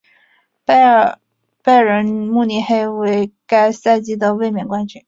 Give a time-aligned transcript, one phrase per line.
[1.61, 4.99] 拜仁慕尼黑为该赛季的卫冕冠军。